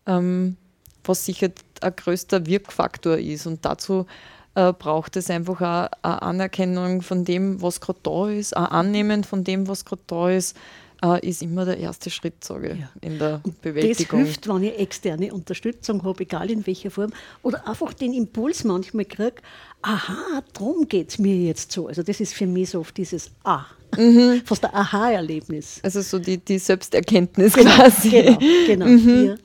ähm, 0.06 0.56
was 1.04 1.24
sicher 1.24 1.50
ein 1.80 1.96
größter 1.96 2.46
Wirkfaktor 2.46 3.18
ist. 3.18 3.46
Und 3.46 3.64
dazu 3.64 4.06
äh, 4.54 4.72
braucht 4.72 5.16
es 5.16 5.30
einfach 5.30 5.60
auch 5.60 5.90
eine 6.02 6.22
Anerkennung 6.22 7.02
von 7.02 7.24
dem, 7.24 7.62
was 7.62 7.80
gerade 7.80 7.98
da 8.02 8.28
ist, 8.28 8.56
ein 8.56 8.66
Annehmen 8.66 9.24
von 9.24 9.44
dem, 9.44 9.68
was 9.68 9.84
gerade 9.84 10.02
da 10.06 10.30
ist, 10.30 10.56
äh, 11.02 11.26
ist 11.26 11.42
immer 11.42 11.64
der 11.64 11.78
erste 11.78 12.10
Schritt, 12.10 12.44
sage 12.44 12.72
ich, 12.72 12.80
ja. 12.80 12.90
in 13.00 13.18
der 13.18 13.40
Und 13.42 13.60
Bewältigung. 13.60 14.20
Das 14.20 14.28
hilft, 14.28 14.48
wenn 14.48 14.62
ich 14.62 14.78
externe 14.78 15.32
Unterstützung 15.32 16.02
habe, 16.04 16.22
egal 16.22 16.50
in 16.50 16.66
welcher 16.66 16.90
Form, 16.90 17.12
oder 17.42 17.66
einfach 17.66 17.92
den 17.92 18.12
Impuls 18.12 18.64
manchmal 18.64 19.04
kriege, 19.04 19.36
aha, 19.82 20.42
darum 20.52 20.86
geht 20.88 21.10
es 21.10 21.18
mir 21.18 21.34
jetzt 21.34 21.72
so. 21.72 21.88
Also 21.88 22.02
das 22.02 22.20
ist 22.20 22.34
für 22.34 22.46
mich 22.46 22.70
so 22.70 22.80
oft 22.80 22.96
dieses 22.96 23.30
Ah. 23.44 23.64
Mhm. 23.96 24.42
Fast 24.44 24.64
ein 24.64 24.74
Aha-Erlebnis. 24.74 25.80
Also 25.82 26.00
so 26.02 26.18
die, 26.18 26.38
die 26.38 26.58
Selbsterkenntnis 26.58 27.54
genau, 27.54 27.70
quasi. 27.74 28.10
Genau, 28.10 28.38
genau. 28.66 28.86
Mhm. 28.92 29.38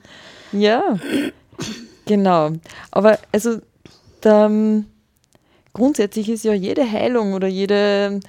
Ja. 0.52 0.60
ja. 0.60 0.98
Genau. 2.08 2.52
Aber 2.90 3.18
also 3.32 3.58
ähm, 4.24 4.86
grundsätzlich 5.74 6.28
ist 6.30 6.44
ja 6.44 6.54
jede 6.54 6.90
Heilung 6.90 7.34
oder 7.34 7.46
jede, 7.46 8.20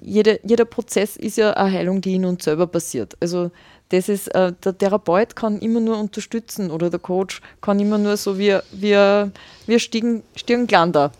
jede, 0.00 0.38
jeder 0.44 0.64
Prozess 0.64 1.16
ist 1.16 1.36
ja 1.36 1.52
eine 1.54 1.72
Heilung, 1.72 2.00
die 2.00 2.14
in 2.14 2.24
uns 2.24 2.44
selber 2.44 2.68
passiert. 2.68 3.16
Also 3.20 3.50
das 3.88 4.08
ist, 4.08 4.28
äh, 4.28 4.52
der 4.64 4.78
Therapeut 4.78 5.34
kann 5.34 5.58
immer 5.58 5.80
nur 5.80 5.98
unterstützen 5.98 6.70
oder 6.70 6.88
der 6.88 7.00
Coach 7.00 7.42
kann 7.60 7.80
immer 7.80 7.98
nur 7.98 8.16
so 8.16 8.38
wie, 8.38 8.56
wie, 8.70 9.28
wie 9.66 9.78
Stirnglander 9.78 11.10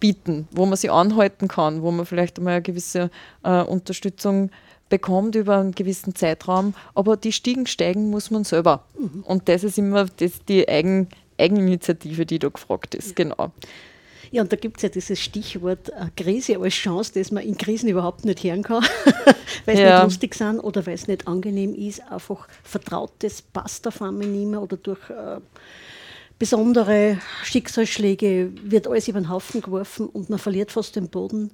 bieten, 0.00 0.48
wo 0.50 0.66
man 0.66 0.76
sie 0.76 0.90
anhalten 0.90 1.46
kann, 1.46 1.82
wo 1.82 1.92
man 1.92 2.06
vielleicht 2.06 2.38
einmal 2.38 2.54
eine 2.54 2.62
gewisse 2.62 3.10
äh, 3.44 3.62
Unterstützung 3.62 4.50
bekommt 4.88 5.34
über 5.34 5.58
einen 5.58 5.72
gewissen 5.72 6.14
Zeitraum, 6.14 6.74
aber 6.94 7.16
die 7.16 7.32
Stiegen 7.32 7.66
steigen 7.66 8.10
muss 8.10 8.30
man 8.30 8.44
selber. 8.44 8.84
Mhm. 8.98 9.22
Und 9.22 9.48
das 9.48 9.64
ist 9.64 9.78
immer 9.78 10.06
das, 10.16 10.44
die 10.48 10.68
Eigen, 10.68 11.08
Eigeninitiative, 11.38 12.26
die 12.26 12.38
da 12.38 12.48
gefragt 12.48 12.94
ist, 12.94 13.08
ja. 13.18 13.24
genau. 13.24 13.52
Ja, 14.30 14.42
und 14.42 14.52
da 14.52 14.56
gibt 14.56 14.76
es 14.76 14.82
ja 14.82 14.88
dieses 14.88 15.18
Stichwort 15.20 15.88
äh, 15.88 16.06
Krise 16.16 16.58
als 16.58 16.74
Chance, 16.74 17.12
das 17.14 17.30
man 17.30 17.44
in 17.44 17.56
Krisen 17.56 17.88
überhaupt 17.88 18.24
nicht 18.24 18.42
hören 18.44 18.62
kann, 18.62 18.84
weil 19.64 19.74
es 19.74 19.80
ja. 19.80 19.96
nicht 19.96 20.04
lustig 20.04 20.34
sind 20.34 20.60
oder 20.60 20.84
weil 20.86 20.94
es 20.94 21.08
nicht 21.08 21.26
angenehm 21.26 21.74
ist. 21.74 22.02
Einfach 22.10 22.46
Vertrautes 22.62 23.40
passt 23.42 23.86
auf 23.86 24.02
einmal 24.02 24.26
nicht 24.26 24.46
mehr 24.46 24.62
oder 24.62 24.76
durch 24.76 25.08
äh, 25.08 25.40
besondere 26.38 27.18
Schicksalsschläge 27.42 28.52
wird 28.62 28.86
alles 28.86 29.08
über 29.08 29.20
den 29.20 29.28
Haufen 29.28 29.60
geworfen 29.60 30.08
und 30.08 30.30
man 30.30 30.38
verliert 30.38 30.72
fast 30.72 30.96
den 30.96 31.08
Boden. 31.08 31.50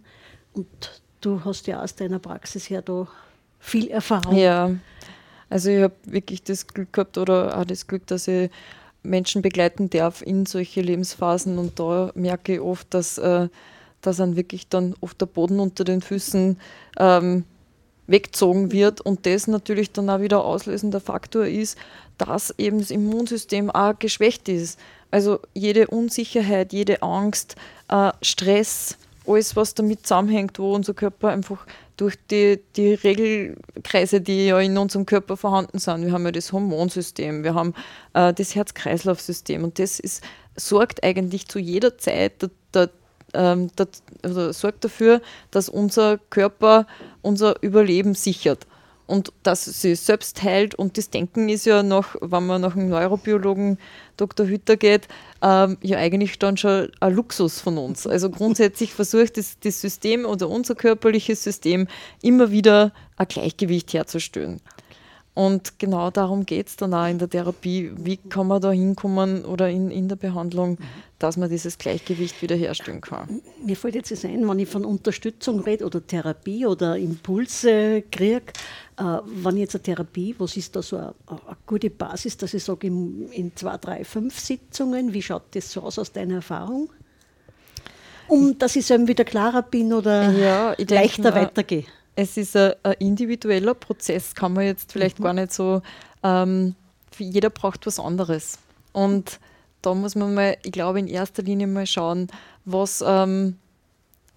Und 0.53 1.03
du 1.21 1.45
hast 1.45 1.67
ja 1.67 1.82
aus 1.82 1.95
deiner 1.95 2.19
Praxis 2.19 2.69
her 2.71 2.82
da 2.82 3.08
viel 3.65 3.89
Erfahrung. 3.89 4.37
Ja, 4.37 4.71
also 5.49 5.71
ich 5.71 5.83
habe 5.83 5.95
wirklich 6.05 6.43
das 6.43 6.67
Glück 6.67 6.93
gehabt 6.93 7.17
oder 7.19 7.59
auch 7.59 7.65
das 7.65 7.87
Glück, 7.87 8.07
dass 8.07 8.29
ich 8.29 8.50
Menschen 9.03 9.43
begleiten 9.43 9.91
darf 9.91 10.23
in 10.23 10.47
solche 10.47 10.81
Lebensphasen 10.81 11.59
und 11.59 11.79
da 11.79 12.11
merke 12.15 12.55
ich 12.55 12.61
oft, 12.61 12.93
dass, 12.93 13.19
äh, 13.19 13.49
dass 14.00 14.19
dann 14.19 14.37
wirklich 14.37 14.69
dann 14.69 14.95
oft 15.00 15.21
der 15.21 15.27
Boden 15.27 15.61
unter 15.61 15.85
den 15.85 16.00
Füßen 16.03 16.59
ähm, 16.99 17.45
weggezogen 18.07 18.71
wird 18.71 19.00
und 19.00 19.27
das 19.27 19.47
natürlich 19.47 19.93
dann 19.93 20.11
auch 20.11 20.21
wieder 20.21 20.45
auslösender 20.45 21.00
Faktor 21.00 21.47
ist, 21.47 21.79
dass 22.19 22.55
eben 22.59 22.79
das 22.79 22.91
Immunsystem 22.91 23.71
auch 23.71 23.99
geschwächt 23.99 24.49
ist. 24.49 24.79
Also 25.11 25.41
jede 25.55 25.87
Unsicherheit, 25.87 26.73
jede 26.73 27.03
Angst, 27.03 27.57
äh, 27.89 28.13
Stress, 28.21 28.99
alles, 29.26 29.56
was 29.56 29.75
damit 29.75 30.06
zusammenhängt, 30.06 30.58
wo 30.58 30.75
unser 30.75 30.95
Körper 30.95 31.28
einfach 31.28 31.67
durch 31.97 32.17
die, 32.30 32.60
die 32.76 32.95
Regelkreise, 32.95 34.21
die 34.21 34.47
ja 34.47 34.58
in 34.58 34.76
unserem 34.76 35.06
Körper 35.06 35.37
vorhanden 35.37 35.78
sind. 35.78 36.04
Wir 36.04 36.13
haben 36.13 36.25
ja 36.25 36.32
das 36.32 36.52
Hormonsystem, 36.52 37.45
wir 37.45 37.54
haben 37.54 37.75
äh, 38.15 38.32
das 38.32 38.54
Herz-Kreislauf-System 38.54 39.65
und 39.65 39.78
das 39.78 40.00
ist, 40.00 40.23
sorgt 40.56 41.04
eigentlich 41.04 41.47
zu 41.49 41.58
jeder 41.58 41.97
Zeit 41.99 42.43
der, 42.43 42.50
der, 42.73 42.91
ähm, 43.34 43.71
der, 43.76 43.89
also 44.23 44.52
sorgt 44.52 44.84
dafür, 44.84 45.21
dass 45.50 45.69
unser 45.69 46.19
Körper 46.30 46.87
unser 47.23 47.63
Überleben 47.63 48.15
sichert 48.15 48.67
und 49.06 49.32
dass 49.43 49.64
sie 49.64 49.95
selbst 49.95 50.43
heilt. 50.43 50.75
Und 50.75 50.97
das 50.99 51.10
Denken 51.10 51.49
ist 51.49 51.67
ja 51.67 51.82
noch, 51.82 52.17
wenn 52.21 52.47
man 52.47 52.60
nach 52.60 52.75
dem 52.75 52.88
Neurobiologen 52.88 53.78
Dr. 54.17 54.47
Hütter 54.47 54.76
geht, 54.76 55.08
ähm, 55.43 55.76
ja 55.82 55.99
eigentlich 55.99 56.38
dann 56.38 56.56
schon 56.56 56.90
ein 57.00 57.14
Luxus 57.14 57.60
von 57.60 57.78
uns. 57.78 58.06
Also 58.06 58.30
grundsätzlich 58.30 58.95
versucht 58.95 59.36
das, 59.36 59.58
das 59.60 59.80
System 59.80 60.25
oder 60.25 60.49
unser 60.49 60.75
körperliches 60.75 61.43
System 61.45 61.86
immer 62.23 62.50
wieder 62.50 62.93
ein 63.17 63.28
Gleichgewicht 63.28 63.93
herzustellen. 63.93 64.60
Und 65.34 65.80
genau 65.80 66.12
darum 66.12 66.47
geht 66.47 66.68
es 66.68 66.76
dann 66.76 66.94
auch 66.94 67.08
in 67.08 67.18
der 67.18 67.28
Therapie. 67.28 67.90
Wie 67.97 68.16
kann 68.16 68.47
man 68.47 68.62
da 68.62 68.70
hinkommen 68.70 69.44
oder 69.44 69.68
in, 69.68 69.90
in 69.90 70.08
der 70.08 70.14
Behandlung, 70.14 70.78
dass 71.18 71.36
man 71.36 71.50
dieses 71.50 71.76
Gleichgewicht 71.76 72.40
wiederherstellen 72.40 73.00
kann? 73.00 73.42
Mir 73.64 73.76
fällt 73.76 73.97
jetzt 73.97 74.25
ein, 74.25 74.49
wenn 74.49 74.58
ich 74.60 74.68
von 74.68 74.84
Unterstützung 74.84 75.58
rede 75.58 75.86
oder 75.86 76.06
Therapie 76.06 76.66
oder 76.66 76.97
Impulse 76.97 78.04
kriege, 78.12 78.52
äh, 78.97 79.02
wenn 79.26 79.56
jetzt 79.56 79.75
eine 79.75 79.82
Therapie, 79.82 80.36
was 80.38 80.56
ist 80.56 80.76
da 80.76 80.82
so 80.82 80.99
eine, 80.99 81.14
eine 81.26 81.40
gute 81.66 81.90
Basis, 81.90 82.36
dass 82.36 82.54
ich 82.54 82.62
sage, 82.62 82.86
in, 82.86 83.28
in 83.32 83.56
zwei, 83.56 83.76
drei, 83.78 84.04
fünf 84.04 84.38
Sitzungen, 84.38 85.12
wie 85.12 85.23
schaut 85.23 85.42
das 85.56 85.73
so 85.73 85.80
aus 85.80 85.99
aus 85.99 86.12
deiner 86.12 86.36
Erfahrung? 86.36 86.90
Um 88.28 88.56
dass 88.56 88.76
ich 88.76 88.86
so 88.86 88.94
wieder 89.08 89.25
klarer 89.25 89.62
bin 89.62 89.92
oder 89.92 90.30
ja, 90.30 90.75
leichter 90.78 91.34
weitergehe 91.34 91.84
es 92.17 92.37
ist 92.37 92.57
ein, 92.57 92.73
ein, 92.83 92.95
individueller 92.99 93.75
Prozess, 93.75 94.35
kann 94.35 94.53
man 94.53 94.65
jetzt 94.65 94.93
vielleicht 94.93 95.19
mhm. 95.19 95.25
gar 95.25 95.33
nicht 95.33 95.53
so, 95.53 95.83
ähm, 96.23 96.75
jeder 97.19 97.50
braucht 97.50 97.87
was 97.87 97.99
anderes. 97.99 98.59
Und 98.93 99.39
da 99.83 99.95
muss 99.95 100.15
man 100.15 100.35
mal, 100.35 100.57
ich 100.65 100.73
glaube, 100.73 100.99
in 100.99 101.07
erster 101.07 101.43
Linie 101.43 101.67
mal 101.67 101.87
schauen, 101.87 102.29
was, 102.65 103.03
ähm, 103.07 103.59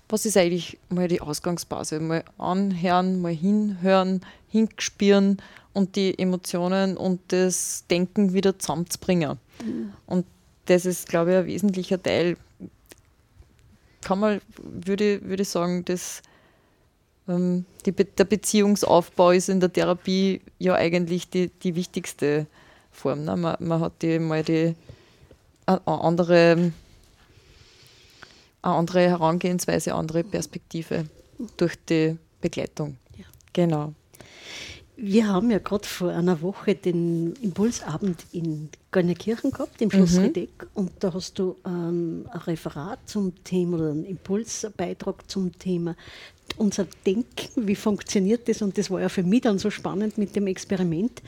was 0.10 0.26
ist 0.26 0.38
eigentlich 0.38 0.78
mal 0.90 1.08
die 1.08 1.22
Ausgangsbasis. 1.22 2.00
Mal 2.02 2.24
anhören, 2.38 3.22
mal 3.22 3.34
hinhören, 3.34 4.22
hinspüren 4.50 5.38
und 5.74 5.96
die 5.96 6.18
Emotionen 6.18 6.98
und 6.98 7.22
das 7.30 7.86
Denken 7.90 8.34
wieder 8.34 8.58
zusammenzubringen. 8.58 9.38
Mhm. 9.64 9.94
Und 10.06 10.26
das 10.66 10.86
ist, 10.86 11.08
glaube 11.08 11.32
ich, 11.32 11.38
ein 11.38 11.46
wesentlicher 11.46 12.02
Teil. 12.02 12.38
Kann 14.02 14.20
man, 14.20 14.42
würde, 14.58 15.22
würde 15.24 15.46
sagen, 15.46 15.86
das 15.86 16.22
ähm, 17.28 17.66
die, 17.86 17.92
der 17.92 18.26
Beziehungsaufbau 18.26 19.32
ist 19.32 19.50
in 19.50 19.60
der 19.60 19.72
Therapie 19.72 20.42
ja 20.60 20.76
eigentlich 20.76 21.30
die, 21.30 21.50
die 21.50 21.76
wichtigste 21.76 22.48
Form. 22.92 23.26
Ne? 23.26 23.36
Man, 23.36 23.58
man, 23.60 23.82
hat 23.82 24.02
die 24.02 24.20
mal 24.20 24.44
die 24.44 24.76
eine 25.66 25.82
andere, 25.86 26.72
eine 28.62 28.74
andere 28.74 29.02
Herangehensweise, 29.02 29.92
eine 29.92 30.00
andere 30.00 30.24
Perspektive 30.24 31.06
durch 31.58 31.76
die 31.90 32.18
Begleitung. 32.42 32.98
Ja. 33.18 33.26
Genau. 33.54 33.94
Wir 35.00 35.28
haben 35.28 35.52
ja 35.52 35.60
gerade 35.60 35.88
vor 35.88 36.10
einer 36.10 36.42
Woche 36.42 36.74
den 36.74 37.34
Impulsabend 37.42 38.26
in 38.32 38.70
Gönnekirchen 38.92 39.52
gehabt, 39.52 39.80
im 39.80 39.92
Schloss 39.92 40.18
mhm. 40.18 40.48
Und 40.74 40.92
da 41.00 41.14
hast 41.14 41.38
du 41.38 41.56
ähm, 41.66 42.26
ein 42.32 42.40
Referat 42.40 42.98
zum 43.06 43.44
Thema 43.44 43.78
oder 43.78 43.92
einen 43.92 44.06
Impulsbeitrag 44.06 45.30
zum 45.30 45.56
Thema 45.60 45.96
unser 46.58 46.88
Denken, 47.06 47.68
wie 47.68 47.76
funktioniert 47.76 48.50
das? 48.50 48.64
Und 48.64 48.76
das 48.78 48.90
war 48.90 49.02
ja 49.02 49.10
für 49.10 49.24
mich 49.24 49.42
dann 49.42 49.60
so 49.60 49.70
spannend 49.70 50.18
mit 50.18 50.34
dem 50.36 50.48
Experiment. 50.48 51.22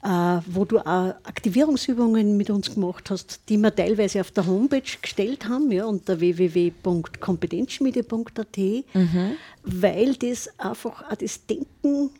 Uh, 0.00 0.40
wo 0.46 0.64
du 0.64 0.78
auch 0.78 1.16
Aktivierungsübungen 1.24 2.36
mit 2.36 2.50
uns 2.50 2.72
gemacht 2.72 3.10
hast, 3.10 3.40
die 3.48 3.58
wir 3.58 3.74
teilweise 3.74 4.20
auf 4.20 4.30
der 4.30 4.46
Homepage 4.46 4.80
gestellt 5.02 5.48
haben, 5.48 5.72
ja, 5.72 5.86
unter 5.86 6.20
www.kompetenzschmiede.at, 6.20 8.58
mhm. 8.58 9.32
weil 9.64 10.14
das 10.14 10.56
einfach 10.56 11.10
auch 11.10 11.16
das 11.16 11.44
Denken 11.46 12.10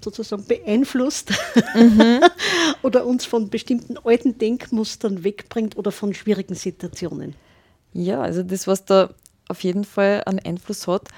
sozusagen 0.00 0.46
beeinflusst 0.46 1.30
mhm. 1.74 2.20
oder 2.82 3.04
uns 3.04 3.26
von 3.26 3.50
bestimmten 3.50 3.98
alten 4.02 4.38
Denkmustern 4.38 5.24
wegbringt 5.24 5.76
oder 5.76 5.92
von 5.92 6.14
schwierigen 6.14 6.54
Situationen. 6.54 7.34
Ja, 7.92 8.22
also 8.22 8.42
das, 8.42 8.66
was 8.66 8.86
da 8.86 9.10
auf 9.48 9.62
jeden 9.62 9.84
Fall 9.84 10.22
einen 10.24 10.38
Einfluss 10.38 10.86
hat. 10.86 11.08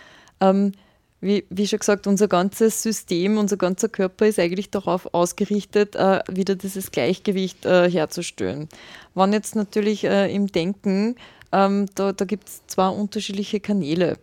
Ähm, 0.41 0.73
wie, 1.21 1.45
wie, 1.49 1.67
schon 1.67 1.79
gesagt, 1.79 2.07
unser 2.07 2.29
ganzes 2.29 2.83
System, 2.83 3.39
unser 3.39 3.57
ganzer 3.57 3.89
Körper 3.89 4.27
ist 4.27 4.39
eigentlich 4.39 4.71
darauf 4.71 5.15
ausgerichtet, 5.15 5.97
äh, 5.97 6.21
wieder 6.31 6.55
dieses 6.55 6.91
Gleichgewicht 6.91 7.65
äh, 7.65 7.91
herzustellen. 7.91 8.69
Wenn 9.15 9.33
jetzt 9.33 9.57
natürlich 9.57 10.05
äh, 10.05 10.35
im 10.35 10.49
Denken, 10.49 11.17
ähm, 11.51 11.87
da, 11.95 12.13
da 12.13 12.25
gibt 12.27 12.49
es 12.49 12.67
zwei 12.67 12.89
unterschiedliche 12.89 13.61
Kanäle. 13.61 14.19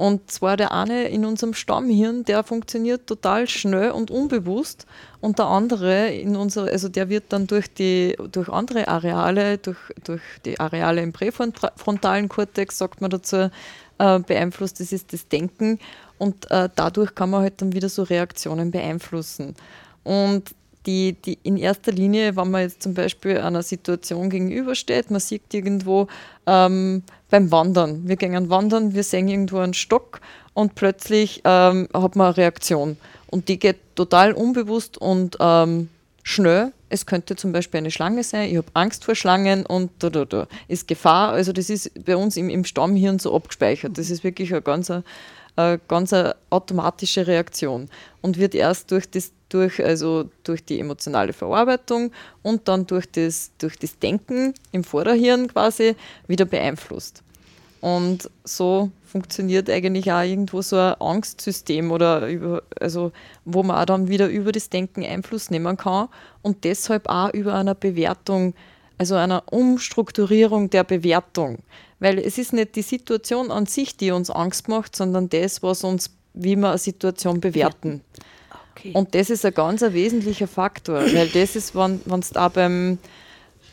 Und 0.00 0.30
zwar 0.30 0.56
der 0.56 0.72
eine 0.72 1.08
in 1.08 1.26
unserem 1.26 1.52
Stammhirn, 1.52 2.24
der 2.24 2.42
funktioniert 2.42 3.06
total 3.06 3.46
schnell 3.46 3.90
und 3.90 4.10
unbewusst. 4.10 4.86
Und 5.20 5.38
der 5.38 5.44
andere 5.44 6.08
in 6.08 6.36
unser, 6.36 6.62
also 6.68 6.88
der 6.88 7.10
wird 7.10 7.24
dann 7.28 7.46
durch 7.46 7.70
die 7.74 8.16
durch 8.32 8.48
andere 8.48 8.88
Areale, 8.88 9.58
durch, 9.58 9.76
durch 10.02 10.22
die 10.46 10.58
Areale 10.58 11.02
im 11.02 11.12
präfrontalen 11.12 12.30
Kortex, 12.30 12.78
sagt 12.78 13.02
man 13.02 13.10
dazu, 13.10 13.50
äh, 13.98 14.18
beeinflusst. 14.20 14.80
Das 14.80 14.90
ist 14.90 15.12
das 15.12 15.28
Denken. 15.28 15.78
Und 16.16 16.50
äh, 16.50 16.70
dadurch 16.74 17.14
kann 17.14 17.28
man 17.28 17.42
halt 17.42 17.60
dann 17.60 17.74
wieder 17.74 17.90
so 17.90 18.02
Reaktionen 18.02 18.70
beeinflussen. 18.70 19.54
Und 20.02 20.54
die, 20.86 21.12
die 21.12 21.38
in 21.42 21.56
erster 21.56 21.92
Linie, 21.92 22.36
wenn 22.36 22.50
man 22.50 22.62
jetzt 22.62 22.82
zum 22.82 22.94
Beispiel 22.94 23.38
einer 23.38 23.62
Situation 23.62 24.30
gegenübersteht, 24.30 25.10
man 25.10 25.20
sieht 25.20 25.52
irgendwo 25.52 26.08
ähm, 26.46 27.02
beim 27.28 27.50
Wandern, 27.50 28.08
wir 28.08 28.16
gehen 28.16 28.50
wandern, 28.50 28.94
wir 28.94 29.02
sehen 29.02 29.28
irgendwo 29.28 29.58
einen 29.58 29.74
Stock 29.74 30.20
und 30.54 30.74
plötzlich 30.74 31.42
ähm, 31.44 31.88
hat 31.92 32.16
man 32.16 32.28
eine 32.28 32.36
Reaktion. 32.36 32.96
Und 33.26 33.48
die 33.48 33.58
geht 33.58 33.78
total 33.94 34.32
unbewusst 34.32 34.98
und 34.98 35.36
ähm, 35.40 35.88
schnell. 36.22 36.72
Es 36.88 37.06
könnte 37.06 37.36
zum 37.36 37.52
Beispiel 37.52 37.78
eine 37.78 37.92
Schlange 37.92 38.24
sein, 38.24 38.50
ich 38.50 38.56
habe 38.56 38.66
Angst 38.74 39.04
vor 39.04 39.14
Schlangen 39.14 39.64
und 39.64 39.90
da, 40.00 40.10
da, 40.10 40.24
da 40.24 40.48
ist 40.66 40.88
Gefahr. 40.88 41.30
Also 41.30 41.52
das 41.52 41.70
ist 41.70 42.04
bei 42.04 42.16
uns 42.16 42.36
im, 42.36 42.50
im 42.50 42.64
Stammhirn 42.64 43.20
so 43.20 43.34
abgespeichert. 43.34 43.96
Das 43.96 44.10
ist 44.10 44.24
wirklich 44.24 44.52
eine 44.52 44.62
ganz, 44.62 44.90
eine 44.90 45.80
ganz 45.86 46.12
eine 46.12 46.34
automatische 46.50 47.28
Reaktion 47.28 47.88
und 48.22 48.38
wird 48.38 48.56
erst 48.56 48.90
durch 48.90 49.08
das 49.08 49.30
durch, 49.50 49.84
also 49.84 50.30
durch 50.44 50.64
die 50.64 50.80
emotionale 50.80 51.32
Verarbeitung 51.32 52.10
und 52.42 52.66
dann 52.68 52.86
durch 52.86 53.10
das, 53.10 53.50
durch 53.58 53.78
das 53.78 53.98
Denken 53.98 54.54
im 54.72 54.84
Vorderhirn 54.84 55.48
quasi 55.48 55.94
wieder 56.26 56.46
beeinflusst. 56.46 57.22
Und 57.80 58.30
so 58.44 58.90
funktioniert 59.06 59.70
eigentlich 59.70 60.10
auch 60.12 60.22
irgendwo 60.22 60.62
so 60.62 60.76
ein 60.76 60.94
Angstsystem 61.00 61.90
oder 61.90 62.26
über, 62.28 62.62
also 62.80 63.12
wo 63.44 63.62
man 63.62 63.76
auch 63.76 63.86
dann 63.86 64.08
wieder 64.08 64.28
über 64.28 64.52
das 64.52 64.70
Denken 64.70 65.04
Einfluss 65.04 65.50
nehmen 65.50 65.76
kann 65.76 66.08
und 66.42 66.64
deshalb 66.64 67.08
auch 67.08 67.32
über 67.32 67.54
eine 67.54 67.74
Bewertung 67.74 68.54
also 69.00 69.14
einer 69.14 69.50
Umstrukturierung 69.50 70.68
der 70.68 70.84
Bewertung. 70.84 71.60
Weil 72.00 72.18
es 72.18 72.36
ist 72.36 72.52
nicht 72.52 72.76
die 72.76 72.82
Situation 72.82 73.50
an 73.50 73.64
sich, 73.64 73.96
die 73.96 74.10
uns 74.10 74.28
Angst 74.28 74.68
macht, 74.68 74.94
sondern 74.94 75.30
das, 75.30 75.62
was 75.62 75.84
uns, 75.84 76.10
wie 76.34 76.54
wir 76.54 76.68
eine 76.68 76.76
Situation 76.78 77.40
bewerten. 77.40 78.02
Okay. 78.80 78.92
Und 78.94 79.14
das 79.14 79.28
ist 79.28 79.44
ein 79.44 79.52
ganz 79.52 79.82
ein 79.82 79.92
wesentlicher 79.92 80.48
Faktor, 80.48 81.00
weil 81.12 81.28
das 81.28 81.54
ist, 81.54 81.74
wenn 81.74 82.00
du 82.06 82.40
auch 82.40 82.50
beim, 82.50 82.98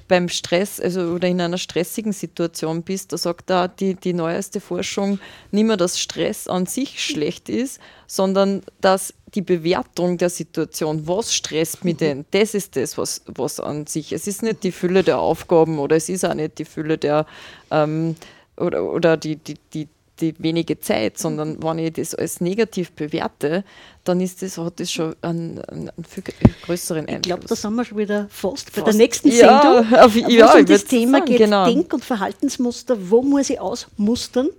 beim 0.10 0.28
Stress 0.28 0.82
also, 0.82 1.02
oder 1.14 1.30
in 1.30 1.40
einer 1.40 1.58
stressigen 1.58 2.12
Situation 2.12 2.84
bist, 2.84 3.14
da 3.14 3.18
sagt 3.18 3.50
da 3.50 3.70
die, 3.70 3.96
die 3.96 4.14
neueste 4.14 4.60
Forschung 4.60 5.20
nicht 5.52 5.66
mehr, 5.66 5.78
dass 5.78 6.00
Stress 6.00 6.48
an 6.48 6.66
sich 6.66 7.04
schlecht 7.04 7.48
ist, 7.48 7.80
sondern 8.06 8.64
dass 8.82 9.14
die 9.34 9.42
Bewertung 9.42 10.18
der 10.18 10.30
Situation, 10.30 11.08
was 11.08 11.34
stresst 11.34 11.86
mich 11.86 11.98
denn, 11.98 12.26
das 12.32 12.54
ist 12.54 12.76
das, 12.76 12.98
was, 12.98 13.22
was 13.28 13.60
an 13.60 13.88
sich, 13.88 14.12
es 14.12 14.28
ist 14.28 14.44
nicht 14.44 14.64
die 14.64 14.72
Fülle 14.72 15.04
der 15.04 15.20
Aufgaben 15.20 15.80
oder 15.80 15.96
es 15.96 16.10
ist 16.10 16.26
auch 16.26 16.34
nicht 16.34 16.60
die 16.60 16.66
Fülle 16.66 16.98
der, 16.98 17.26
ähm, 17.72 18.16
oder, 18.58 18.84
oder 18.84 19.18
die, 19.18 19.38
die, 19.38 19.56
die, 19.74 19.88
die 20.20 20.34
wenige 20.40 20.80
Zeit, 20.80 21.18
sondern 21.18 21.62
wenn 21.64 21.80
ich 21.80 21.94
das 21.94 22.14
als 22.16 22.42
negativ 22.42 22.92
bewerte, 22.92 23.64
dann 24.04 24.20
ist 24.22 24.42
das, 24.42 24.58
hat 24.58 24.80
das 24.80 24.92
schon 24.92 25.16
einen, 25.22 25.60
einen 25.66 25.92
viel 26.08 26.24
größeren 26.66 27.02
Einfluss. 27.08 27.16
Ich 27.18 27.22
glaube, 27.24 27.46
da 27.48 27.56
sind 27.56 27.76
wir 27.76 27.86
schon 27.86 27.98
wieder 27.98 28.28
fast 28.30 28.68
bei 28.74 28.82
Fast. 28.82 28.88
der 28.88 28.94
nächsten 28.96 29.30
Ja, 29.30 29.62
Sendung, 29.62 29.94
auf- 30.00 30.16
wo 30.16 30.30
ja, 30.30 30.50
es 30.54 30.56
um 30.60 30.66
das 30.66 30.86
Thema 30.86 31.18
sagen, 31.20 31.26
geht, 31.26 31.38
genau. 31.40 31.66
Denk- 31.66 31.94
und 31.94 32.06
Verhaltensmuster, 32.06 32.98
wo 33.10 33.22
muss 33.22 33.50
ich 33.50 33.60
ausmustern, 33.60 34.50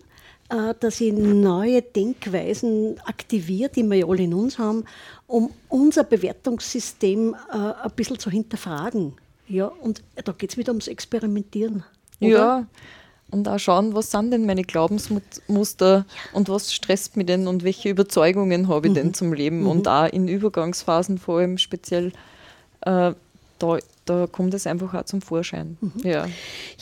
äh, 0.51 0.75
dass 0.81 1.01
ich 1.01 1.13
neue 1.13 1.83
Denkweisen 1.83 2.99
aktiviere, 3.05 3.71
die 3.71 3.83
wir 3.85 3.97
ja 3.99 4.07
alle 4.07 4.23
in 4.23 4.35
uns 4.35 4.59
haben, 4.59 4.85
um 5.27 5.51
unser 5.69 6.05
Bewertungssystem 6.05 7.35
äh, 7.53 7.57
ein 7.57 7.91
bisschen 7.97 8.19
zu 8.19 8.31
hinterfragen. 8.31 9.15
Ja, 9.49 9.67
und 9.67 10.03
da 10.25 10.33
geht 10.33 10.51
es 10.51 10.57
wieder 10.57 10.73
ums 10.73 10.89
Experimentieren. 10.89 11.85
Oder? 12.21 12.29
Ja, 12.31 12.67
und 13.31 13.49
auch 13.49 13.59
schauen, 13.59 13.95
was 13.95 14.11
sind 14.11 14.31
denn 14.31 14.47
meine 14.47 14.65
Glaubensmuster 14.65 16.07
und 16.33 16.49
was 16.49 16.73
stresst 16.73 17.17
mich 17.17 17.27
denn 17.27 17.47
und 17.47 17.63
welche 17.63 17.91
Überzeugungen 17.91 18.69
habe 18.69 18.89
ich 18.89 18.95
denn 18.95 19.15
zum 19.15 19.33
Leben 19.33 19.67
und 19.67 19.87
auch 19.87 20.07
in 20.07 20.29
Übergangsphasen 20.29 21.19
vor 21.19 21.39
allem 21.39 21.59
speziell, 21.59 22.13
äh, 22.83 23.13
da, 23.59 23.79
da 24.07 24.27
kommt 24.27 24.55
es 24.55 24.67
einfach 24.67 24.95
auch 24.95 25.05
zum 25.05 25.21
Vorschein. 25.21 25.77
Ja. 26.03 26.27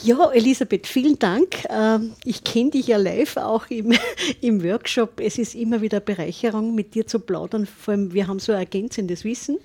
Ja, 0.03 0.31
Elisabeth, 0.31 0.87
vielen 0.87 1.19
Dank. 1.19 1.65
Ähm, 1.69 2.13
Ich 2.25 2.45
kenne 2.45 2.71
dich 2.71 2.89
ja 2.89 2.99
live 2.99 3.39
auch 3.39 3.67
im, 3.69 3.95
im 4.41 4.63
Workshop. 4.63 5.21
Es 5.21 5.39
ist 5.39 5.55
immer 5.55 5.81
wieder 5.81 6.01
Bereicherung, 6.01 6.75
mit 6.75 6.95
dir 6.95 7.07
zu 7.07 7.19
plaudern. 7.19 7.67
Vor 7.67 7.93
allem, 7.93 8.13
wir 8.13 8.29
haben 8.29 8.39
so 8.39 8.53
ein 8.53 8.59
ergänzendes 8.59 9.25
Wissen. 9.25 9.59